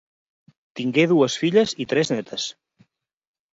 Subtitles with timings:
[0.79, 2.49] Tingué dues filles i tres nétes.